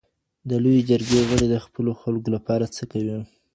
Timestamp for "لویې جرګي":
0.63-1.21